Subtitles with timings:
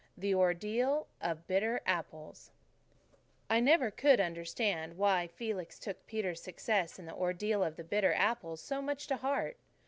[0.17, 2.49] THE ORDEAL OF BITTER APPLES
[3.51, 3.91] I could never
[4.23, 9.17] understand why Felix took Peter's success in the Ordeal of Bitter Apples so much to
[9.17, 9.57] heart.